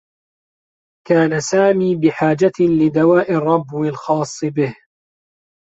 [1.07, 4.75] كان سامي بحاجة لدواء الرّبو الخاص به.